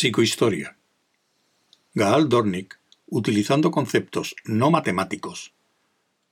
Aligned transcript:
Psicohistoria. 0.00 0.76
Gaal 1.92 2.28
Dornick, 2.28 2.78
utilizando 3.08 3.72
conceptos 3.72 4.36
no 4.44 4.70
matemáticos, 4.70 5.52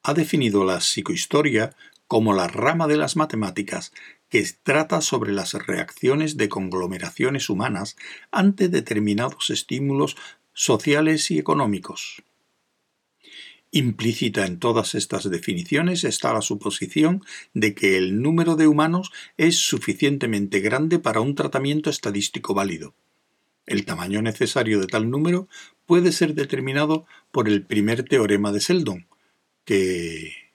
ha 0.04 0.14
definido 0.14 0.62
la 0.64 0.80
psicohistoria 0.80 1.74
como 2.06 2.32
la 2.32 2.46
rama 2.46 2.86
de 2.86 2.96
las 2.96 3.16
matemáticas 3.16 3.92
que 4.28 4.46
trata 4.62 5.00
sobre 5.00 5.32
las 5.32 5.54
reacciones 5.54 6.36
de 6.36 6.48
conglomeraciones 6.48 7.50
humanas 7.50 7.96
ante 8.30 8.68
determinados 8.68 9.50
estímulos 9.50 10.16
sociales 10.52 11.32
y 11.32 11.40
económicos. 11.40 12.22
Implícita 13.72 14.46
en 14.46 14.60
todas 14.60 14.94
estas 14.94 15.28
definiciones 15.28 16.05
está 16.05 16.33
la 16.33 16.41
suposición 16.41 17.24
de 17.52 17.74
que 17.74 17.98
el 17.98 18.22
número 18.22 18.55
de 18.55 18.69
humanos 18.69 19.10
es 19.36 19.56
suficientemente 19.56 20.60
grande 20.60 21.00
para 21.00 21.20
un 21.20 21.34
tratamiento 21.34 21.91
estadístico 21.91 22.55
válido 22.55 22.94
el 23.66 23.84
tamaño 23.84 24.23
necesario 24.23 24.80
de 24.80 24.87
tal 24.87 25.11
número 25.11 25.48
puede 25.87 26.12
ser 26.12 26.34
determinado 26.34 27.06
por 27.30 27.48
el 27.48 27.62
primer 27.62 28.05
teorema 28.05 28.52
de 28.52 28.61
Seldon, 28.61 29.06
que... 29.65 30.47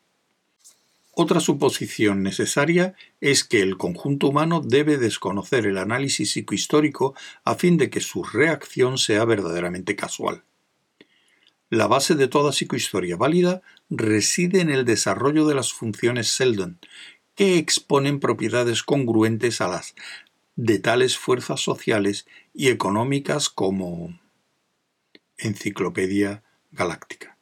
Otra 1.13 1.41
suposición 1.41 2.23
necesaria 2.23 2.95
es 3.19 3.43
que 3.43 3.61
el 3.61 3.77
conjunto 3.77 4.29
humano 4.29 4.61
debe 4.65 4.97
desconocer 4.97 5.65
el 5.67 5.77
análisis 5.77 6.31
psicohistórico 6.31 7.15
a 7.43 7.55
fin 7.55 7.77
de 7.77 7.89
que 7.89 7.99
su 7.99 8.23
reacción 8.23 8.97
sea 8.97 9.25
verdaderamente 9.25 9.97
casual. 9.97 10.45
La 11.69 11.87
base 11.87 12.15
de 12.15 12.29
toda 12.29 12.53
psicohistoria 12.53 13.17
válida 13.17 13.61
reside 13.89 14.61
en 14.61 14.69
el 14.69 14.85
desarrollo 14.85 15.45
de 15.45 15.55
las 15.55 15.73
funciones 15.73 16.29
Seldon, 16.29 16.79
que 17.35 17.57
exponen 17.57 18.19
propiedades 18.19 18.81
congruentes 18.81 19.61
a 19.61 19.67
las 19.67 19.95
de 20.55 20.79
tales 20.79 21.17
fuerzas 21.17 21.61
sociales 21.61 22.27
y 22.53 22.69
económicas 22.69 23.49
como 23.49 24.19
Enciclopedia 25.37 26.43
Galáctica. 26.71 27.37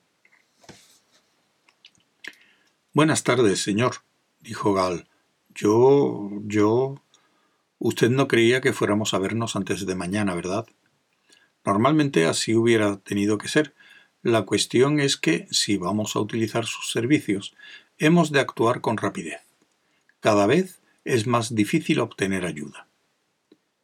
Buenas 2.94 3.24
tardes, 3.24 3.62
señor, 3.62 3.98
dijo 4.42 4.74
Gal. 4.74 5.08
Yo. 5.54 6.30
yo. 6.46 7.02
Usted 7.78 8.10
no 8.10 8.28
creía 8.28 8.62
que 8.62 8.74
fuéramos 8.74 9.14
a 9.14 9.20
vernos 9.20 9.56
antes 9.56 9.86
de 9.86 9.96
mañana, 9.96 10.36
¿verdad? 10.36 10.66
Normalmente 11.66 12.26
así 12.26 12.56
hubiera 12.56 12.98
tenido 12.98 13.38
que 13.38 13.48
ser. 13.48 13.74
La 14.22 14.42
cuestión 14.42 15.00
es 15.00 15.16
que, 15.18 15.48
si 15.52 15.78
vamos 15.78 16.16
a 16.16 16.20
utilizar 16.20 16.66
sus 16.66 16.92
servicios, 16.92 17.56
hemos 17.98 18.32
de 18.32 18.42
actuar 18.42 18.82
con 18.82 18.98
rapidez. 18.98 19.42
Cada 20.20 20.46
vez 20.46 20.80
es 21.06 21.28
más 21.28 21.56
difícil 21.56 22.00
obtener 22.00 22.46
ayuda. 22.46 22.89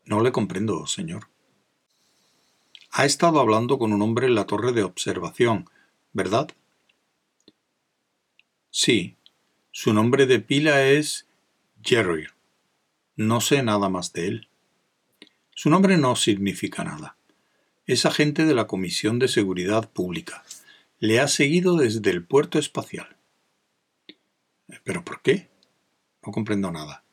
No 0.06 0.22
le 0.22 0.32
comprendo, 0.32 0.86
señor. 0.86 1.28
Ha 2.92 3.06
estado 3.06 3.40
hablando 3.40 3.80
con 3.80 3.92
un 3.92 4.02
hombre 4.02 4.28
en 4.28 4.36
la 4.36 4.46
torre 4.46 4.72
de 4.72 4.84
observación, 4.84 5.70
¿verdad? 6.14 6.50
Sí. 8.70 9.18
Su 9.72 9.94
nombre 9.94 10.26
de 10.28 10.40
pila 10.40 10.86
es 10.86 11.28
Jerry. 11.84 12.28
No 13.18 13.42
sé 13.42 13.64
nada 13.64 13.90
más 13.90 14.14
de 14.14 14.28
él. 14.28 14.50
Su 15.52 15.70
nombre 15.70 15.98
no 15.98 16.16
significa 16.16 16.84
nada. 16.84 17.18
Es 17.86 18.06
agente 18.06 18.46
de 18.46 18.54
la 18.54 18.68
Comisión 18.68 19.20
de 19.20 19.28
Seguridad 19.28 19.90
Pública. 19.90 20.44
Le 21.00 21.20
ha 21.20 21.28
seguido 21.28 21.76
desde 21.78 22.10
el 22.12 22.24
puerto 22.24 22.60
espacial. 22.60 23.16
¿Pero 24.84 25.04
por 25.04 25.22
qué? 25.22 25.50
No 26.26 26.32
comprendo 26.32 26.72
nada. 26.72 27.04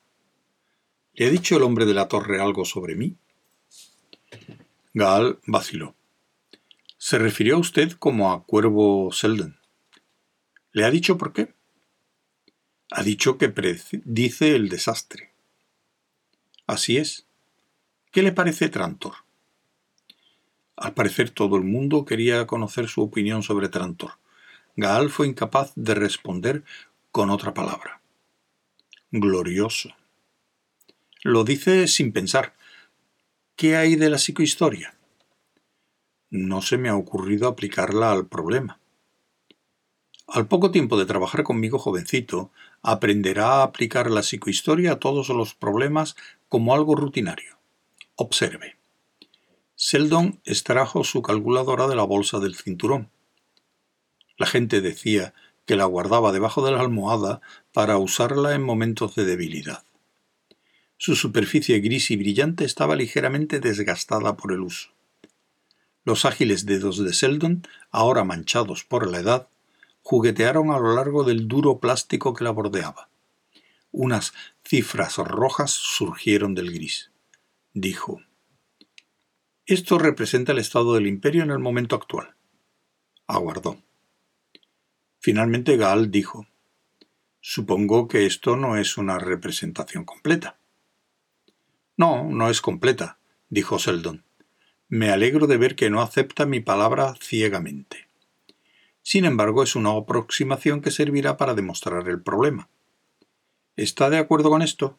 ¿Le 1.14 1.26
ha 1.26 1.30
dicho 1.30 1.56
el 1.56 1.62
hombre 1.62 1.84
de 1.84 1.92
la 1.92 2.08
torre 2.08 2.40
algo 2.40 2.64
sobre 2.64 2.94
mí? 2.94 3.16
Gaal 4.94 5.38
vaciló. 5.46 5.94
Se 6.96 7.18
refirió 7.18 7.56
a 7.56 7.58
usted 7.58 7.92
como 7.92 8.32
a 8.32 8.44
Cuervo 8.44 9.12
Selden. 9.12 9.58
¿Le 10.72 10.84
ha 10.84 10.90
dicho 10.90 11.18
por 11.18 11.34
qué? 11.34 11.52
Ha 12.90 13.02
dicho 13.02 13.36
que 13.36 13.50
predice 13.50 14.54
el 14.54 14.70
desastre. 14.70 15.32
Así 16.66 16.96
es. 16.96 17.26
¿Qué 18.10 18.22
le 18.22 18.32
parece 18.32 18.70
Trantor? 18.70 19.14
Al 20.76 20.94
parecer 20.94 21.28
todo 21.30 21.56
el 21.56 21.64
mundo 21.64 22.06
quería 22.06 22.46
conocer 22.46 22.88
su 22.88 23.02
opinión 23.02 23.42
sobre 23.42 23.68
Trantor. 23.68 24.12
Gaal 24.76 25.10
fue 25.10 25.26
incapaz 25.26 25.72
de 25.76 25.94
responder 25.94 26.64
con 27.10 27.28
otra 27.28 27.52
palabra. 27.52 28.00
Glorioso. 29.10 29.94
Lo 31.24 31.44
dice 31.44 31.86
sin 31.86 32.12
pensar. 32.12 32.54
¿Qué 33.54 33.76
hay 33.76 33.94
de 33.94 34.10
la 34.10 34.18
psicohistoria? 34.18 34.96
No 36.30 36.62
se 36.62 36.78
me 36.78 36.88
ha 36.88 36.96
ocurrido 36.96 37.46
aplicarla 37.46 38.10
al 38.10 38.26
problema. 38.26 38.80
Al 40.26 40.48
poco 40.48 40.72
tiempo 40.72 40.98
de 40.98 41.06
trabajar 41.06 41.44
conmigo, 41.44 41.78
jovencito, 41.78 42.50
aprenderá 42.82 43.60
a 43.60 43.62
aplicar 43.62 44.10
la 44.10 44.24
psicohistoria 44.24 44.92
a 44.92 44.98
todos 44.98 45.28
los 45.28 45.54
problemas 45.54 46.16
como 46.48 46.74
algo 46.74 46.96
rutinario. 46.96 47.56
Observe. 48.16 48.76
Seldon 49.76 50.40
extrajo 50.44 51.04
su 51.04 51.22
calculadora 51.22 51.86
de 51.86 51.94
la 51.94 52.02
bolsa 52.02 52.40
del 52.40 52.56
cinturón. 52.56 53.10
La 54.38 54.46
gente 54.46 54.80
decía 54.80 55.34
que 55.66 55.76
la 55.76 55.84
guardaba 55.84 56.32
debajo 56.32 56.66
de 56.66 56.72
la 56.72 56.80
almohada 56.80 57.40
para 57.72 57.98
usarla 57.98 58.56
en 58.56 58.62
momentos 58.62 59.14
de 59.14 59.24
debilidad. 59.24 59.84
Su 61.04 61.16
superficie 61.16 61.80
gris 61.80 62.12
y 62.12 62.16
brillante 62.16 62.64
estaba 62.64 62.94
ligeramente 62.94 63.58
desgastada 63.58 64.36
por 64.36 64.52
el 64.52 64.60
uso. 64.60 64.90
Los 66.04 66.24
ágiles 66.24 66.64
dedos 66.64 67.02
de 67.02 67.12
Seldon, 67.12 67.66
ahora 67.90 68.22
manchados 68.22 68.84
por 68.84 69.10
la 69.10 69.18
edad, 69.18 69.48
juguetearon 70.02 70.70
a 70.70 70.78
lo 70.78 70.94
largo 70.94 71.24
del 71.24 71.48
duro 71.48 71.80
plástico 71.80 72.34
que 72.34 72.44
la 72.44 72.52
bordeaba. 72.52 73.08
Unas 73.90 74.32
cifras 74.64 75.16
rojas 75.16 75.72
surgieron 75.72 76.54
del 76.54 76.72
gris. 76.72 77.10
Dijo 77.74 78.22
Esto 79.66 79.98
representa 79.98 80.52
el 80.52 80.58
estado 80.58 80.94
del 80.94 81.08
imperio 81.08 81.42
en 81.42 81.50
el 81.50 81.58
momento 81.58 81.96
actual. 81.96 82.36
Aguardó. 83.26 83.82
Finalmente 85.18 85.76
Gaal 85.76 86.12
dijo 86.12 86.46
Supongo 87.40 88.06
que 88.06 88.24
esto 88.24 88.54
no 88.54 88.76
es 88.76 88.96
una 88.98 89.18
representación 89.18 90.04
completa. 90.04 90.60
No, 92.02 92.24
no 92.24 92.50
es 92.50 92.60
completa, 92.60 93.16
dijo 93.48 93.78
Seldon. 93.78 94.24
Me 94.88 95.10
alegro 95.10 95.46
de 95.46 95.56
ver 95.56 95.76
que 95.76 95.88
no 95.88 96.02
acepta 96.02 96.46
mi 96.46 96.58
palabra 96.58 97.14
ciegamente. 97.22 98.08
Sin 99.02 99.24
embargo, 99.24 99.62
es 99.62 99.76
una 99.76 99.96
aproximación 99.96 100.80
que 100.80 100.90
servirá 100.90 101.36
para 101.36 101.54
demostrar 101.54 102.08
el 102.08 102.20
problema. 102.20 102.68
¿Está 103.76 104.10
de 104.10 104.18
acuerdo 104.18 104.50
con 104.50 104.62
esto? 104.62 104.98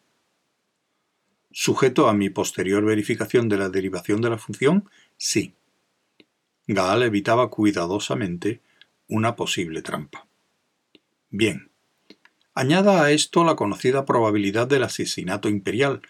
Sujeto 1.52 2.08
a 2.08 2.14
mi 2.14 2.30
posterior 2.30 2.82
verificación 2.82 3.50
de 3.50 3.58
la 3.58 3.68
derivación 3.68 4.22
de 4.22 4.30
la 4.30 4.38
función, 4.38 4.88
sí. 5.18 5.52
Gaal 6.66 7.02
evitaba 7.02 7.50
cuidadosamente 7.50 8.62
una 9.08 9.36
posible 9.36 9.82
trampa. 9.82 10.26
Bien. 11.28 11.68
Añada 12.54 13.04
a 13.04 13.10
esto 13.10 13.44
la 13.44 13.56
conocida 13.56 14.06
probabilidad 14.06 14.66
del 14.66 14.84
asesinato 14.84 15.50
imperial, 15.50 16.00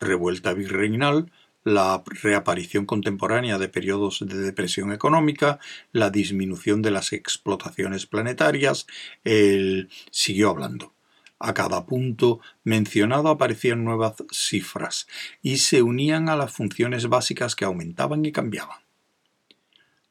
revuelta 0.00 0.52
virreinal, 0.54 1.30
la 1.64 2.04
reaparición 2.06 2.86
contemporánea 2.86 3.58
de 3.58 3.68
periodos 3.68 4.24
de 4.24 4.38
depresión 4.38 4.92
económica, 4.92 5.58
la 5.90 6.10
disminución 6.10 6.80
de 6.80 6.92
las 6.92 7.12
explotaciones 7.12 8.06
planetarias, 8.06 8.86
el... 9.24 9.90
siguió 10.10 10.50
hablando. 10.50 10.94
A 11.38 11.54
cada 11.54 11.84
punto 11.84 12.40
mencionado 12.64 13.28
aparecían 13.28 13.84
nuevas 13.84 14.14
cifras 14.30 15.06
y 15.42 15.58
se 15.58 15.82
unían 15.82 16.28
a 16.28 16.36
las 16.36 16.52
funciones 16.52 17.08
básicas 17.08 17.56
que 17.56 17.64
aumentaban 17.64 18.24
y 18.24 18.32
cambiaban. 18.32 18.78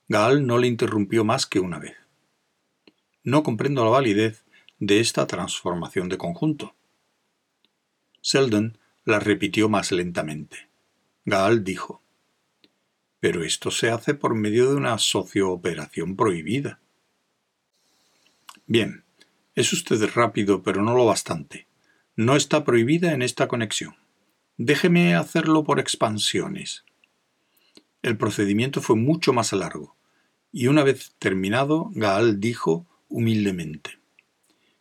Gaal 0.08 0.46
no 0.46 0.60
le 0.60 0.68
interrumpió 0.68 1.24
más 1.24 1.48
que 1.48 1.60
una 1.60 1.80
vez. 1.80 1.96
No 3.24 3.42
comprendo 3.42 3.84
la 3.84 3.90
validez 3.90 4.44
de 4.78 5.00
esta 5.00 5.26
transformación 5.26 6.10
de 6.10 6.18
conjunto. 6.18 6.76
Selden 8.22 8.78
la 9.06 9.19
repitió 9.19 9.69
más 9.69 9.92
lentamente. 9.92 10.68
Gaal 11.24 11.63
dijo 11.63 12.02
Pero 13.19 13.44
esto 13.44 13.72
se 13.72 13.90
hace 13.90 14.13
por 14.13 14.36
medio 14.36 14.69
de 14.69 14.75
una 14.75 14.98
sociooperación 14.98 16.16
prohibida. 16.16 16.80
Bien, 18.66 19.04
es 19.54 19.72
usted 19.72 20.04
rápido, 20.13 20.63
pero 20.63 20.81
no 20.81 20.96
lo 20.96 21.06
bastante. 21.06 21.68
No 22.16 22.36
está 22.36 22.63
prohibida 22.63 23.13
en 23.13 23.22
esta 23.22 23.48
conexión. 23.48 23.96
Déjeme 24.57 25.16
hacerlo 25.16 25.63
por 25.63 25.80
expansiones. 25.80 26.84
El 28.01 28.18
procedimiento 28.18 28.81
fue 28.81 28.96
mucho 28.96 29.34
más 29.34 29.51
largo, 29.54 29.96
y 30.51 30.68
una 30.68 30.84
vez 30.84 31.13
terminado, 31.19 31.92
Gaal 31.94 32.40
dijo 32.40 32.86
humildemente 33.10 34.00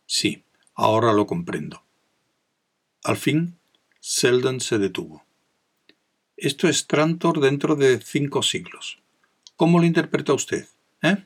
Sí, 0.05 0.43
ahora 0.73 1.13
lo 1.13 1.25
comprendo. 1.25 1.83
Al 3.03 3.17
fin 3.17 3.57
Seldon 4.07 4.59
se 4.59 4.77
detuvo. 4.77 5.23
Esto 6.37 6.67
es 6.67 6.85
Trantor 6.85 7.39
dentro 7.39 7.75
de 7.75 7.99
cinco 7.99 8.43
siglos. 8.43 9.01
¿Cómo 9.55 9.79
lo 9.79 9.85
interpreta 9.85 10.31
usted? 10.31 10.67
¿Eh? 11.01 11.25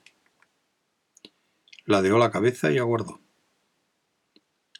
Ladeó 1.83 2.17
la 2.17 2.31
cabeza 2.31 2.71
y 2.71 2.77
aguardó. 2.77 3.19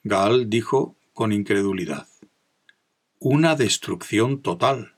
Gaal 0.04 0.50
dijo 0.50 0.96
con 1.12 1.34
incredulidad. 1.34 2.08
Una 3.20 3.58
destrucción 3.58 4.42
total. 4.42 4.96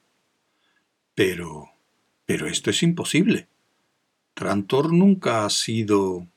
Pero... 1.15 1.71
pero 2.27 2.45
esto 2.45 2.69
es 2.69 2.83
imposible. 2.83 3.47
Trantor 4.35 4.93
nunca 4.93 5.43
ha 5.43 5.49
sido... 5.49 6.27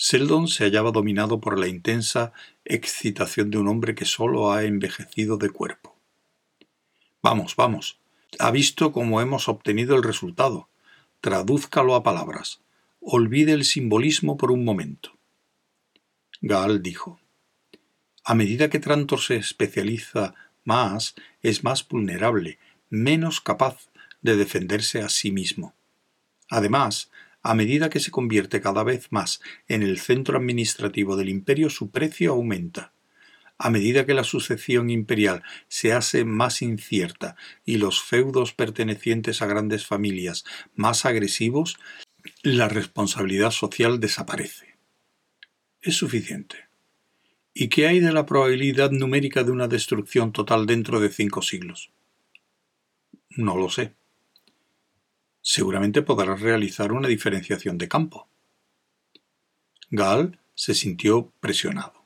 Seldon 0.00 0.46
se 0.46 0.62
hallaba 0.62 0.92
dominado 0.92 1.40
por 1.40 1.58
la 1.58 1.66
intensa 1.66 2.32
excitación 2.64 3.50
de 3.50 3.58
un 3.58 3.66
hombre 3.66 3.96
que 3.96 4.04
sólo 4.04 4.52
ha 4.52 4.62
envejecido 4.62 5.38
de 5.38 5.50
cuerpo. 5.50 5.98
Vamos, 7.20 7.56
vamos. 7.56 7.98
Ha 8.38 8.52
visto 8.52 8.92
cómo 8.92 9.20
hemos 9.20 9.48
obtenido 9.48 9.96
el 9.96 10.04
resultado. 10.04 10.68
Tradúzcalo 11.20 11.96
a 11.96 12.04
palabras. 12.04 12.60
Olvide 13.00 13.50
el 13.50 13.64
simbolismo 13.64 14.36
por 14.36 14.52
un 14.52 14.64
momento. 14.64 15.18
Gaal 16.42 16.80
dijo. 16.80 17.18
A 18.22 18.36
medida 18.36 18.70
que 18.70 18.78
Trantor 18.78 19.18
se 19.20 19.34
especializa 19.34 20.36
más, 20.62 21.16
es 21.42 21.64
más 21.64 21.86
vulnerable, 21.88 22.60
menos 22.88 23.40
capaz 23.40 23.88
de 24.22 24.36
defenderse 24.36 25.02
a 25.02 25.08
sí 25.08 25.32
mismo. 25.32 25.74
Además, 26.48 27.10
a 27.42 27.54
medida 27.54 27.90
que 27.90 28.00
se 28.00 28.10
convierte 28.10 28.60
cada 28.60 28.82
vez 28.84 29.08
más 29.10 29.40
en 29.68 29.82
el 29.82 29.98
centro 29.98 30.38
administrativo 30.38 31.16
del 31.16 31.28
imperio, 31.28 31.70
su 31.70 31.90
precio 31.90 32.32
aumenta. 32.32 32.92
A 33.58 33.70
medida 33.70 34.06
que 34.06 34.14
la 34.14 34.22
sucesión 34.22 34.88
imperial 34.88 35.42
se 35.66 35.92
hace 35.92 36.24
más 36.24 36.62
incierta 36.62 37.36
y 37.64 37.78
los 37.78 38.02
feudos 38.02 38.52
pertenecientes 38.54 39.42
a 39.42 39.46
grandes 39.46 39.84
familias 39.84 40.44
más 40.74 41.04
agresivos, 41.04 41.76
la 42.42 42.68
responsabilidad 42.68 43.50
social 43.50 43.98
desaparece. 43.98 44.76
Es 45.80 45.96
suficiente. 45.96 46.68
¿Y 47.52 47.68
qué 47.68 47.88
hay 47.88 47.98
de 47.98 48.12
la 48.12 48.26
probabilidad 48.26 48.92
numérica 48.92 49.42
de 49.42 49.50
una 49.50 49.66
destrucción 49.66 50.32
total 50.32 50.66
dentro 50.66 51.00
de 51.00 51.08
cinco 51.08 51.42
siglos? 51.42 51.90
No 53.30 53.56
lo 53.56 53.68
sé. 53.68 53.97
Seguramente 55.50 56.02
podrás 56.02 56.42
realizar 56.42 56.92
una 56.92 57.08
diferenciación 57.08 57.78
de 57.78 57.88
campo. 57.88 58.28
Gall 59.88 60.38
se 60.54 60.74
sintió 60.74 61.32
presionado. 61.40 62.04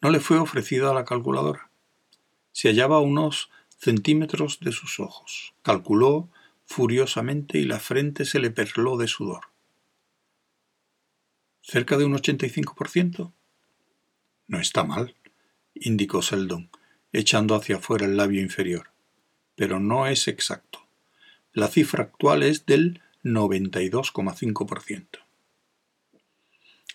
No 0.00 0.10
le 0.10 0.20
fue 0.20 0.38
ofrecida 0.38 0.94
la 0.94 1.04
calculadora. 1.04 1.72
Se 2.52 2.68
hallaba 2.68 2.98
a 2.98 3.00
unos 3.00 3.50
centímetros 3.76 4.60
de 4.60 4.70
sus 4.70 5.00
ojos. 5.00 5.52
Calculó 5.62 6.30
furiosamente 6.64 7.58
y 7.58 7.64
la 7.64 7.80
frente 7.80 8.24
se 8.24 8.38
le 8.38 8.52
perló 8.52 8.96
de 8.96 9.08
sudor. 9.08 9.46
¿Cerca 11.62 11.96
de 11.96 12.04
un 12.04 12.16
85%? 12.16 13.32
No 14.46 14.60
está 14.60 14.84
mal, 14.84 15.16
indicó 15.74 16.22
Seldon, 16.22 16.70
echando 17.10 17.56
hacia 17.56 17.78
afuera 17.78 18.06
el 18.06 18.16
labio 18.16 18.40
inferior. 18.40 18.92
Pero 19.56 19.80
no 19.80 20.06
es 20.06 20.28
exacto. 20.28 20.79
La 21.52 21.68
cifra 21.68 22.04
actual 22.04 22.42
es 22.42 22.66
del 22.66 23.00
92,5%. 23.24 25.06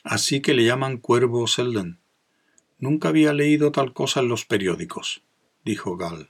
Así 0.04 0.42
que 0.42 0.54
le 0.54 0.66
llaman 0.66 0.98
cuervo 0.98 1.48
Seldon, 1.48 2.00
Nunca 2.78 3.10
había 3.10 3.34
leído 3.34 3.72
tal 3.72 3.94
cosa 3.94 4.20
en 4.20 4.28
los 4.28 4.46
periódicos, 4.46 5.22
dijo 5.64 5.96
Gall. 5.96 6.30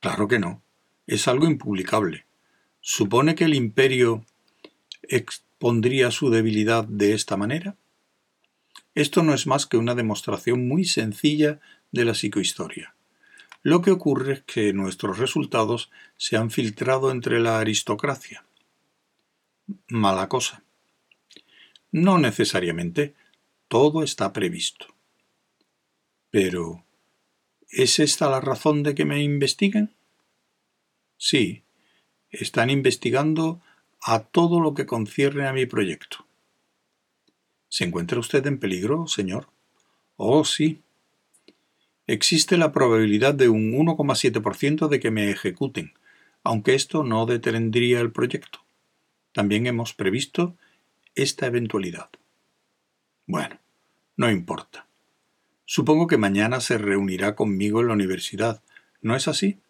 Claro 0.00 0.28
que 0.28 0.38
no. 0.38 0.62
Es 1.06 1.26
algo 1.26 1.46
impublicable. 1.46 2.26
¿Supone 2.80 3.34
que 3.34 3.44
el 3.44 3.54
imperio 3.54 4.24
expondría 5.02 6.10
su 6.10 6.30
debilidad 6.30 6.84
de 6.84 7.14
esta 7.14 7.36
manera? 7.36 7.76
Esto 8.94 9.22
no 9.22 9.32
es 9.32 9.46
más 9.46 9.66
que 9.66 9.78
una 9.78 9.94
demostración 9.94 10.68
muy 10.68 10.84
sencilla 10.84 11.60
de 11.92 12.04
la 12.04 12.14
psicohistoria. 12.14 12.94
Lo 13.62 13.80
que 13.80 13.92
ocurre 13.92 14.32
es 14.34 14.42
que 14.42 14.72
nuestros 14.72 15.18
resultados 15.18 15.90
se 16.16 16.36
han 16.36 16.50
filtrado 16.50 17.10
entre 17.10 17.38
la 17.38 17.60
aristocracia. 17.60 18.44
Mala 19.88 20.28
cosa. 20.28 20.64
No 21.92 22.18
necesariamente. 22.18 23.14
Todo 23.68 24.02
está 24.02 24.32
previsto. 24.32 24.86
Pero, 26.30 26.84
¿es 27.68 27.98
esta 27.98 28.28
la 28.28 28.40
razón 28.40 28.82
de 28.82 28.94
que 28.94 29.04
me 29.04 29.22
investiguen? 29.22 29.94
Sí, 31.16 31.62
están 32.30 32.68
investigando 32.68 33.60
a 34.00 34.24
todo 34.24 34.60
lo 34.60 34.74
que 34.74 34.86
concierne 34.86 35.46
a 35.46 35.52
mi 35.52 35.66
proyecto. 35.66 36.26
¿Se 37.68 37.84
encuentra 37.84 38.18
usted 38.18 38.44
en 38.46 38.58
peligro, 38.58 39.06
señor? 39.06 39.48
Oh, 40.16 40.44
sí. 40.44 40.82
Existe 42.12 42.58
la 42.58 42.72
probabilidad 42.72 43.32
de 43.32 43.48
un 43.48 43.72
1,7% 43.72 44.88
de 44.88 45.00
que 45.00 45.10
me 45.10 45.30
ejecuten, 45.30 45.94
aunque 46.44 46.74
esto 46.74 47.04
no 47.04 47.24
detendría 47.24 48.00
el 48.00 48.12
proyecto. 48.12 48.58
También 49.32 49.66
hemos 49.66 49.94
previsto 49.94 50.54
esta 51.14 51.46
eventualidad. 51.46 52.10
Bueno, 53.26 53.58
no 54.18 54.30
importa. 54.30 54.86
Supongo 55.64 56.06
que 56.06 56.18
mañana 56.18 56.60
se 56.60 56.76
reunirá 56.76 57.34
conmigo 57.34 57.80
en 57.80 57.86
la 57.88 57.94
universidad. 57.94 58.62
¿No 59.00 59.16
es 59.16 59.26
así? 59.26 59.60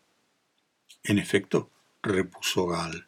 En 1.05 1.21
efecto, 1.21 1.71
repuso 2.03 2.67
Gal. 2.67 3.07